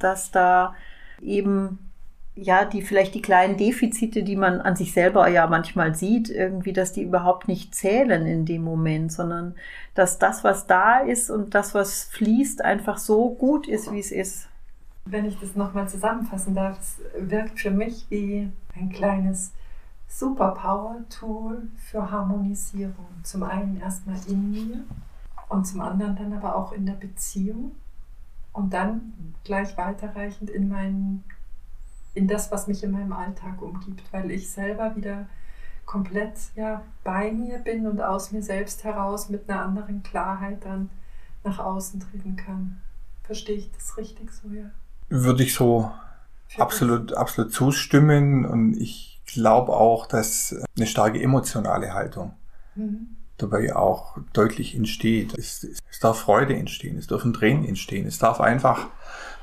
[0.00, 0.74] dass da
[1.22, 1.78] eben
[2.36, 6.74] ja, die vielleicht die kleinen Defizite, die man an sich selber ja manchmal sieht, irgendwie,
[6.74, 9.54] dass die überhaupt nicht zählen in dem Moment, sondern
[9.94, 14.12] dass das, was da ist und das, was fließt, einfach so gut ist, wie es
[14.12, 14.48] ist.
[15.06, 19.52] Wenn ich das nochmal zusammenfassen darf, es wirkt für mich wie ein kleines
[20.08, 23.06] Superpower-Tool für Harmonisierung.
[23.22, 24.84] Zum einen erstmal in mir
[25.48, 27.72] und zum anderen dann aber auch in der Beziehung
[28.52, 31.24] und dann gleich weiterreichend in mein,
[32.16, 35.26] in das, was mich in meinem Alltag umgibt, weil ich selber wieder
[35.84, 40.90] komplett ja, bei mir bin und aus mir selbst heraus mit einer anderen Klarheit dann
[41.44, 42.80] nach außen treten kann.
[43.22, 44.70] Verstehe ich das richtig so, ja?
[45.08, 45.90] Würde ich so
[46.58, 52.32] absolut, absolut zustimmen und ich glaube auch, dass eine starke emotionale Haltung
[52.74, 53.08] mhm.
[53.36, 55.36] dabei auch deutlich entsteht.
[55.38, 58.88] Es, es darf Freude entstehen, es dürfen Tränen entstehen, es darf einfach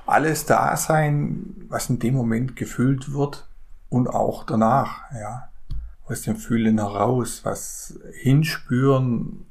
[0.06, 3.48] alles da sein, was in dem Moment gefühlt wird
[3.90, 5.50] und auch danach, ja.
[6.08, 9.46] aus dem Fühlen heraus, was hinspüren,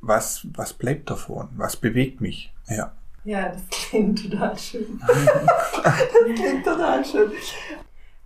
[0.00, 2.52] was, was bleibt davon, was bewegt mich.
[2.68, 2.92] Ja.
[3.24, 5.00] Ja, das klingt total schön.
[5.82, 7.32] das klingt total schön.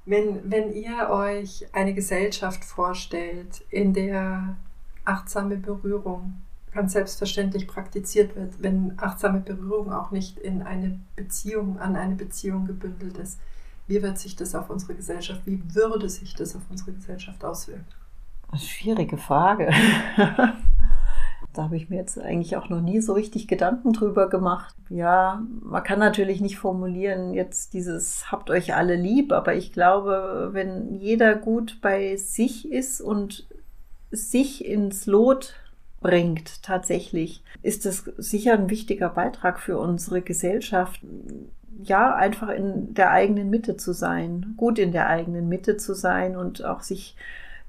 [0.05, 4.57] Wenn, wenn ihr euch eine Gesellschaft vorstellt, in der
[5.05, 11.97] achtsame Berührung ganz selbstverständlich praktiziert wird, wenn achtsame Berührung auch nicht in eine Beziehung, an
[11.97, 13.39] eine Beziehung gebündelt ist,
[13.87, 17.87] wie wird sich das auf unsere Gesellschaft, wie würde sich das auf unsere Gesellschaft auswirken?
[18.57, 19.71] Schwierige Frage.
[21.53, 24.75] Da habe ich mir jetzt eigentlich auch noch nie so richtig Gedanken drüber gemacht.
[24.89, 30.51] Ja, man kann natürlich nicht formulieren, jetzt dieses habt euch alle lieb, aber ich glaube,
[30.53, 33.49] wenn jeder gut bei sich ist und
[34.13, 35.55] sich ins Lot
[36.01, 41.01] bringt, tatsächlich, ist das sicher ein wichtiger Beitrag für unsere Gesellschaft.
[41.83, 46.37] Ja, einfach in der eigenen Mitte zu sein, gut in der eigenen Mitte zu sein
[46.37, 47.17] und auch sich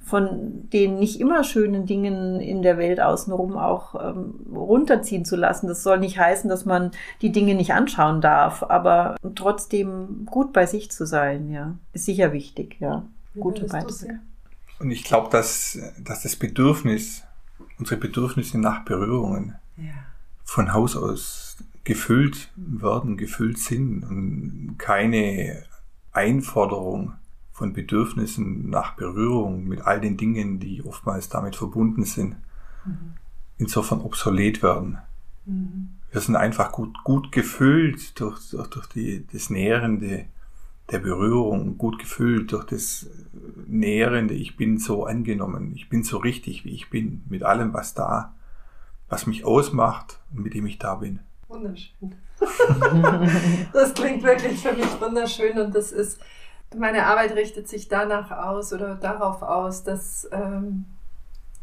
[0.03, 5.67] von den nicht immer schönen Dingen in der Welt außenrum auch ähm, runterziehen zu lassen.
[5.67, 6.91] Das soll nicht heißen, dass man
[7.21, 12.33] die Dinge nicht anschauen darf, aber trotzdem gut bei sich zu sein, ja, ist sicher
[12.33, 13.05] wichtig, ja.
[13.39, 14.19] Gute Beiträge.
[14.79, 17.23] Und ich glaube, dass, dass das Bedürfnis,
[17.81, 19.91] unsere Bedürfnisse nach Berührungen ja.
[20.43, 25.63] von Haus aus gefüllt werden, gefüllt sind und keine
[26.11, 27.13] Einforderung
[27.51, 32.35] von Bedürfnissen nach Berührung mit all den Dingen, die oftmals damit verbunden sind,
[32.85, 33.13] mhm.
[33.57, 34.99] insofern obsolet werden.
[35.45, 35.89] Mhm.
[36.11, 40.25] Wir sind einfach gut, gut gefüllt durch, durch, durch die, das Nährende
[40.89, 43.09] der Berührung, gut gefüllt durch das
[43.67, 47.93] Nährende, ich bin so angenommen, ich bin so richtig, wie ich bin, mit allem, was
[47.93, 48.33] da,
[49.07, 51.19] was mich ausmacht und mit dem ich da bin.
[51.47, 52.15] Wunderschön.
[53.73, 56.19] das klingt wirklich für mich wunderschön und das ist,
[56.75, 60.85] meine Arbeit richtet sich danach aus oder darauf aus, dass, ähm,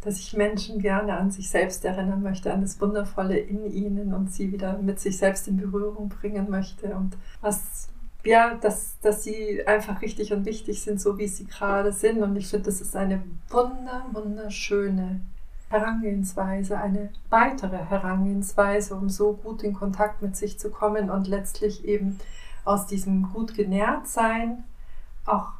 [0.02, 4.32] dass ich Menschen gerne an sich selbst erinnern möchte, an das Wundervolle in ihnen und
[4.32, 7.88] sie wieder mit sich selbst in Berührung bringen möchte und was
[8.24, 12.22] ja, dass, dass sie einfach richtig und wichtig sind, so wie sie gerade sind.
[12.22, 15.20] Und ich finde, das ist eine wunder, wunderschöne
[15.70, 21.84] Herangehensweise, eine weitere Herangehensweise, um so gut in Kontakt mit sich zu kommen und letztlich
[21.84, 22.18] eben
[22.64, 24.64] aus diesem gut genährt sein
[25.28, 25.52] auch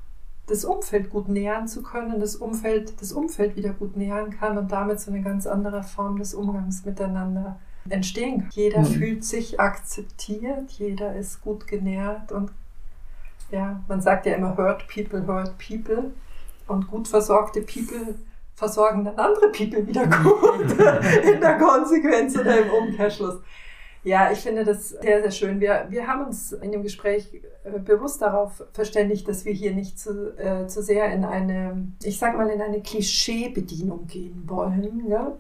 [0.47, 4.73] das Umfeld gut nähern zu können, das Umfeld, das Umfeld wieder gut nähern kann und
[4.73, 8.49] damit so eine ganz andere Form des Umgangs miteinander entstehen.
[8.53, 8.87] Jeder mhm.
[8.87, 12.51] fühlt sich akzeptiert, jeder ist gut genährt und
[13.51, 16.13] ja, man sagt ja immer hurt people, hurt people
[16.67, 18.15] und gut versorgte people
[18.55, 20.73] versorgen dann andere people wieder gut
[21.23, 23.41] in der Konsequenz oder im Umkehrschluss.
[24.03, 25.61] Ja, ich finde das sehr, sehr schön.
[25.61, 29.99] Wir, wir haben uns in dem Gespräch äh, bewusst darauf verständigt, dass wir hier nicht
[29.99, 35.07] zu, äh, zu sehr in eine, ich sag mal, in eine Klischeebedienung gehen wollen.
[35.09, 35.37] Ja?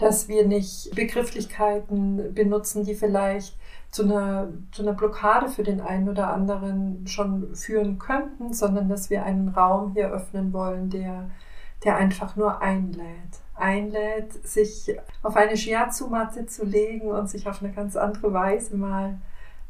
[0.00, 3.56] Dass wir nicht Begrifflichkeiten benutzen, die vielleicht
[3.90, 9.10] zu einer, zu einer Blockade für den einen oder anderen schon führen könnten, sondern dass
[9.10, 11.30] wir einen Raum hier öffnen wollen, der,
[11.84, 17.72] der einfach nur einlädt einlädt, sich auf eine Shiatsu-Matte zu legen und sich auf eine
[17.72, 19.18] ganz andere Weise mal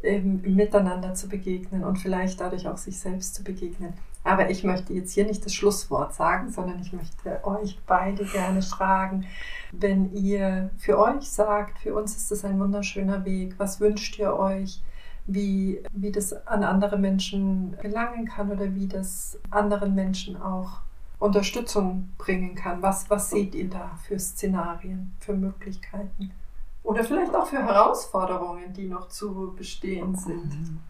[0.03, 3.93] ähm, miteinander zu begegnen und vielleicht dadurch auch sich selbst zu begegnen.
[4.23, 8.61] Aber ich möchte jetzt hier nicht das Schlusswort sagen, sondern ich möchte euch beide gerne
[8.63, 9.27] fragen,
[9.73, 14.35] wenn ihr für euch sagt, für uns ist das ein wunderschöner Weg, was wünscht ihr
[14.35, 14.83] euch?
[15.27, 20.81] Wie, wie das an andere Menschen gelangen kann oder wie das anderen Menschen auch
[21.21, 22.83] Unterstützung bringen kann.
[22.83, 26.33] Was, was seht ihr da für Szenarien, für Möglichkeiten?
[26.83, 30.81] Oder vielleicht auch für Herausforderungen, die noch zu bestehen sind?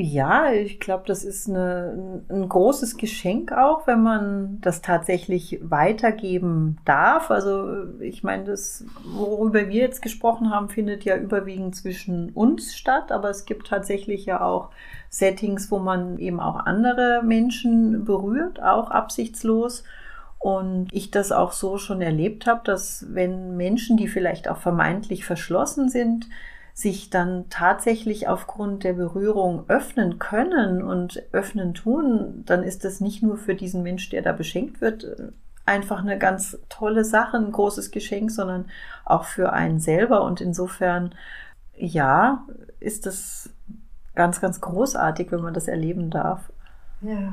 [0.00, 6.78] Ja, ich glaube, das ist eine, ein großes Geschenk auch, wenn man das tatsächlich weitergeben
[6.84, 7.32] darf.
[7.32, 13.10] Also ich meine, das, worüber wir jetzt gesprochen haben, findet ja überwiegend zwischen uns statt,
[13.10, 14.70] aber es gibt tatsächlich ja auch
[15.08, 19.82] Settings, wo man eben auch andere Menschen berührt, auch absichtslos.
[20.38, 25.24] Und ich das auch so schon erlebt habe, dass wenn Menschen, die vielleicht auch vermeintlich
[25.24, 26.28] verschlossen sind,
[26.78, 33.20] sich dann tatsächlich aufgrund der Berührung öffnen können und öffnen tun, dann ist das nicht
[33.20, 35.04] nur für diesen Mensch, der da beschenkt wird,
[35.66, 38.66] einfach eine ganz tolle Sache, ein großes Geschenk, sondern
[39.04, 40.22] auch für einen selber.
[40.22, 41.16] Und insofern,
[41.74, 42.46] ja,
[42.78, 43.50] ist das
[44.14, 46.48] ganz, ganz großartig, wenn man das erleben darf.
[47.00, 47.32] Ja.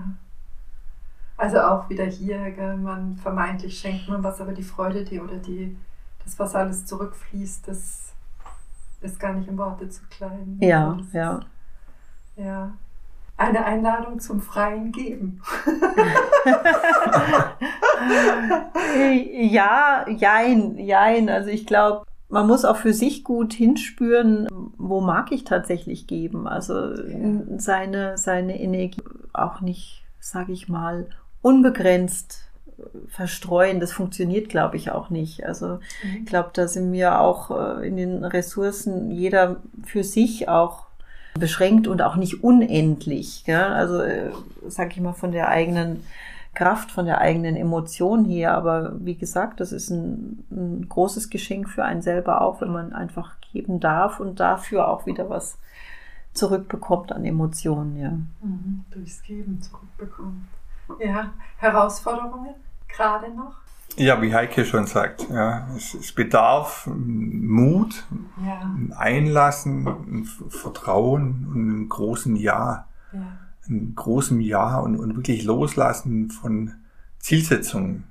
[1.37, 5.37] Also auch wieder hier, gell, man vermeintlich schenkt man was, aber die Freude, die oder
[5.37, 5.77] die,
[6.23, 8.04] das, was alles zurückfließt, das
[9.05, 10.57] ist gar nicht in Worte zu klein.
[10.61, 11.39] Ja, ja.
[12.35, 12.73] ja.
[13.37, 15.41] Eine Einladung zum freien Geben.
[19.33, 21.29] ja, jein, jein.
[21.29, 26.47] Also ich glaube, man muss auch für sich gut hinspüren, wo mag ich tatsächlich geben.
[26.47, 26.95] Also
[27.57, 31.09] seine, seine Energie auch nicht, sage ich mal,
[31.41, 32.45] unbegrenzt
[33.07, 33.79] verstreuen.
[33.79, 35.45] Das funktioniert, glaube ich, auch nicht.
[35.45, 35.67] Also
[36.03, 36.19] mhm.
[36.19, 40.85] ich glaube, da sind wir auch äh, in den Ressourcen jeder für sich auch
[41.37, 43.43] beschränkt und auch nicht unendlich.
[43.45, 43.61] Gell?
[43.61, 44.31] Also äh,
[44.67, 46.03] sage ich mal von der eigenen
[46.53, 48.55] Kraft, von der eigenen Emotion her.
[48.55, 52.93] Aber wie gesagt, das ist ein, ein großes Geschenk für einen selber auch, wenn man
[52.93, 55.57] einfach geben darf und dafür auch wieder was
[56.33, 57.97] zurückbekommt an Emotionen.
[57.97, 58.11] Ja.
[58.41, 60.47] Mhm, durchs Geben zurückbekommt.
[60.99, 62.55] Ja, Herausforderungen
[62.95, 63.53] gerade noch?
[63.97, 68.03] Ja, wie Heike schon sagt, ja, es, es bedarf Mut,
[68.45, 68.61] ja.
[68.61, 72.87] ein Einlassen, ein Vertrauen und einem großen Ja.
[73.13, 73.37] ja.
[73.67, 76.73] Ein großem Ja und, und wirklich Loslassen von
[77.17, 78.03] Zielsetzungen,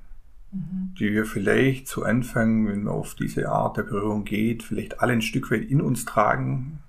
[0.51, 0.94] mhm.
[0.99, 5.12] die wir vielleicht zu Anfang, wenn man auf diese Art der Berührung geht, vielleicht alle
[5.12, 6.81] ein Stück weit in uns tragen,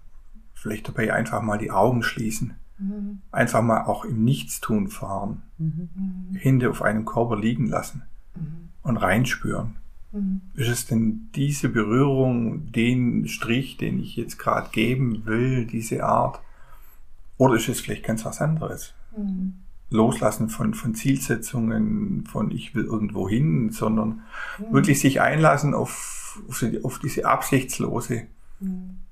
[0.54, 3.22] vielleicht dabei einfach mal die Augen schließen Mhm.
[3.32, 5.44] Einfach mal auch im Nichtstun fahren.
[5.58, 6.36] Mhm.
[6.36, 8.04] Hände auf einem Körper liegen lassen
[8.36, 8.70] mhm.
[8.84, 9.78] und reinspüren.
[10.12, 10.42] Mhm.
[10.56, 16.40] Ist es denn diese Berührung, den Strich, den ich jetzt gerade geben will, diese Art?
[17.38, 18.94] Oder ist es vielleicht ganz was anderes?
[19.16, 19.56] Mhm.
[19.90, 24.22] Loslassen von, von Zielsetzungen, von ich will irgendwo hin, sondern
[24.58, 24.74] mhm.
[24.74, 28.28] wirklich sich einlassen auf, auf, auf diese absichtslose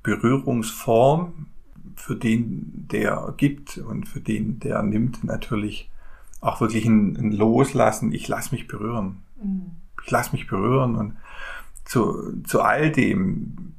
[0.03, 1.47] Berührungsform,
[1.95, 5.89] für den, der gibt und für den, der nimmt, natürlich
[6.41, 8.11] auch wirklich ein, ein Loslassen.
[8.11, 9.23] Ich lasse mich berühren.
[9.41, 9.71] Mhm.
[10.03, 11.15] Ich lasse mich berühren und
[11.85, 13.73] zu, zu all dem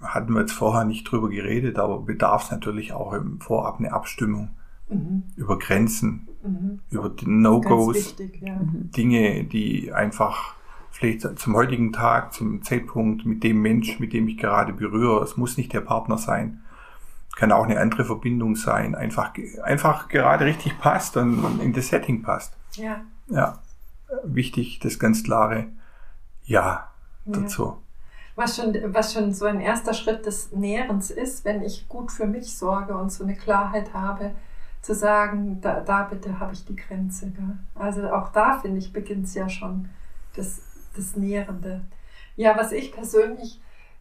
[0.00, 3.92] hatten wir jetzt vorher nicht drüber geredet, aber bedarf es natürlich auch im Vorab eine
[3.92, 4.50] Abstimmung
[4.88, 5.24] mhm.
[5.36, 6.80] über Grenzen, mhm.
[6.90, 8.56] über No-Gos, ja.
[8.56, 8.90] Mhm.
[8.92, 10.54] Dinge, die einfach
[10.90, 15.36] vielleicht zum heutigen Tag, zum Zeitpunkt mit dem Mensch, mit dem ich gerade berühre, es
[15.36, 16.60] muss nicht der Partner sein,
[17.38, 22.20] kann auch eine andere Verbindung sein, einfach, einfach gerade richtig passt und in das Setting
[22.22, 22.52] passt.
[22.74, 23.02] Ja.
[23.28, 23.60] Ja.
[24.24, 25.66] Wichtig, das ganz klare
[26.44, 26.90] Ja
[27.26, 27.64] dazu.
[27.64, 27.76] Ja.
[28.34, 32.26] Was schon, was schon so ein erster Schritt des Nährens ist, wenn ich gut für
[32.26, 34.32] mich sorge und so eine Klarheit habe,
[34.82, 37.30] zu sagen, da, da bitte habe ich die Grenze.
[37.30, 37.58] Gell?
[37.76, 39.88] Also auch da, finde ich, beginnt es ja schon
[40.34, 40.60] das,
[40.96, 41.82] das Nährende.
[42.34, 43.60] Ja, was ich persönlich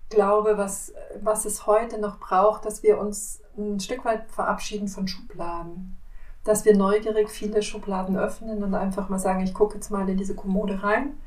[0.09, 5.07] glaube, was, was es heute noch braucht, dass wir uns ein Stück weit verabschieden von
[5.07, 5.97] Schubladen.
[6.43, 10.17] Dass wir neugierig viele Schubladen öffnen und einfach mal sagen, ich gucke jetzt mal in
[10.17, 11.17] diese Kommode rein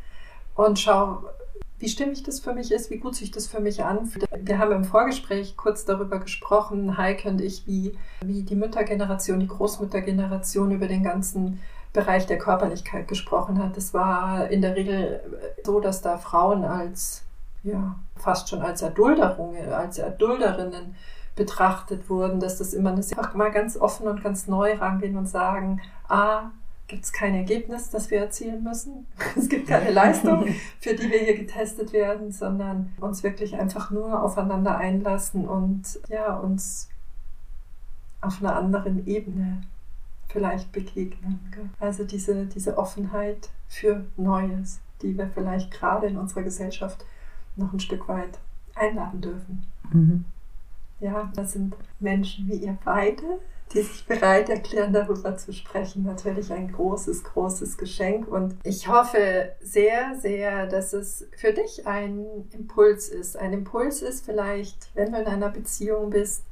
[0.55, 1.25] und schaue,
[1.79, 4.27] wie stimmig das für mich ist, wie gut sich das für mich anfühlt.
[4.38, 9.49] Wir haben im Vorgespräch kurz darüber gesprochen, Heike und ich, wie, wie die Müttergeneration, die
[9.49, 11.61] Großmüttergeneration über den ganzen
[11.93, 13.77] Bereich der Körperlichkeit gesprochen hat.
[13.77, 15.21] Es war in der Regel
[15.64, 17.23] so, dass da Frauen als
[17.62, 20.94] ja, fast schon als Erdulderung, als Erdulderinnen
[21.37, 25.27] betrachtet wurden, dass das immer eine einfach mal ganz offen und ganz neu rangehen und
[25.27, 26.51] sagen, ah,
[26.87, 29.07] gibt es kein Ergebnis, das wir erzielen müssen.
[29.37, 30.46] Es gibt keine Leistung,
[30.81, 36.35] für die wir hier getestet werden, sondern uns wirklich einfach nur aufeinander einlassen und ja,
[36.35, 36.88] uns
[38.20, 39.62] auf einer anderen Ebene
[40.29, 41.40] vielleicht begegnen.
[41.79, 47.05] Also diese, diese Offenheit für Neues, die wir vielleicht gerade in unserer Gesellschaft
[47.61, 48.38] noch ein Stück weit
[48.75, 49.66] einladen dürfen.
[49.92, 50.25] Mhm.
[51.01, 53.40] Ja, das sind Menschen wie ihr beide,
[53.73, 56.03] die sich bereit erklären, darüber zu sprechen.
[56.03, 58.29] Natürlich ein großes, großes Geschenk.
[58.29, 63.37] Und ich hoffe sehr, sehr, dass es für dich ein Impuls ist.
[63.37, 66.44] Ein Impuls ist vielleicht, wenn du in einer Beziehung bist,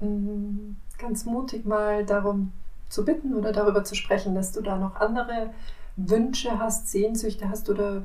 [0.00, 2.52] mm, ganz mutig mal darum
[2.88, 5.50] zu bitten oder darüber zu sprechen, dass du da noch andere
[5.96, 8.02] Wünsche hast, Sehnsüchte hast oder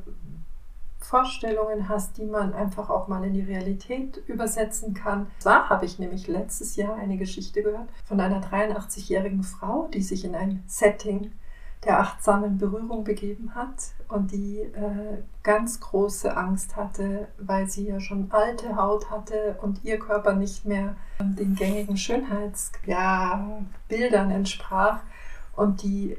[1.02, 5.28] Vorstellungen hast, die man einfach auch mal in die Realität übersetzen kann.
[5.40, 10.24] Zwar habe ich nämlich letztes Jahr eine Geschichte gehört von einer 83-jährigen Frau, die sich
[10.24, 11.32] in ein Setting
[11.84, 18.00] der achtsamen Berührung begeben hat und die äh, ganz große Angst hatte, weil sie ja
[18.00, 23.66] schon alte Haut hatte und ihr Körper nicht mehr den gängigen Schönheitsbildern
[24.30, 25.00] ja, entsprach
[25.56, 26.18] und die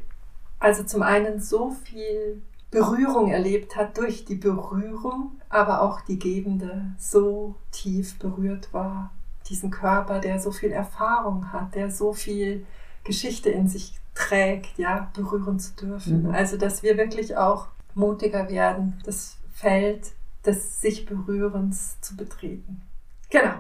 [0.59, 2.41] also zum einen so viel
[2.73, 9.11] Berührung erlebt hat durch die Berührung, aber auch die Gebende so tief berührt war.
[9.49, 12.65] Diesen Körper, der so viel Erfahrung hat, der so viel
[13.05, 16.29] Geschichte in sich trägt, ja, berühren zu dürfen.
[16.29, 16.35] Mhm.
[16.35, 20.13] Also, dass wir wirklich auch mutiger werden, das Feld
[20.47, 22.81] des sich Berührens zu betreten.
[23.29, 23.53] Genau.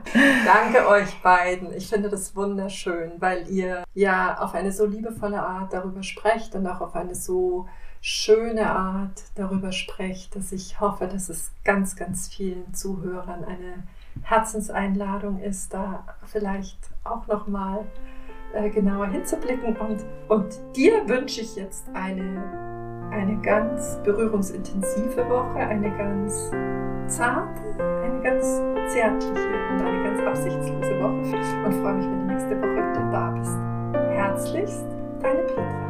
[0.46, 1.72] Danke euch beiden.
[1.74, 6.66] Ich finde das wunderschön, weil ihr ja auf eine so liebevolle Art darüber sprecht und
[6.66, 7.66] auch auf eine so
[8.02, 13.84] schöne Art darüber sprecht, dass ich hoffe, dass es ganz, ganz vielen Zuhörern eine
[14.22, 17.86] Herzenseinladung ist, da vielleicht auch nochmal
[18.54, 19.76] äh, genauer hinzublicken.
[19.76, 26.50] Und, und dir wünsche ich jetzt eine, eine ganz berührungsintensive Woche, eine ganz
[27.06, 27.62] zarte,
[28.02, 28.44] eine ganz
[28.92, 33.30] zärtliche und eine ganz absichtslose Woche und freue mich, wenn du nächste Woche wieder da
[33.30, 33.56] bist.
[34.12, 34.86] Herzlichst,
[35.20, 35.81] deine Petra.